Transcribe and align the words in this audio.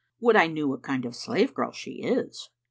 Would 0.19 0.35
I 0.35 0.47
knew 0.47 0.67
what 0.67 0.81
kind 0.81 1.05
of 1.05 1.15
slave 1.15 1.53
girl 1.53 1.71
she 1.71 2.01
is?" 2.01 2.49